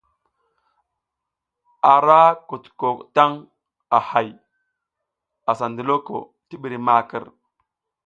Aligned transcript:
A 1.91 1.93
ra 2.05 2.21
kutuko 2.47 2.89
taƞ 3.15 3.31
a 3.97 3.99
hay, 4.09 4.29
asa 5.49 5.65
ndiloko 5.71 6.15
ti 6.47 6.55
ɓiri 6.61 6.77
makər. 6.87 7.25